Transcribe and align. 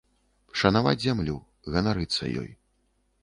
Шанаваць 0.61 1.01
зямлю, 1.03 1.35
ганарыцца 1.75 2.23
ёй. 2.45 2.51